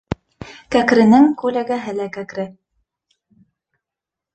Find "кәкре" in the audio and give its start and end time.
2.19-2.49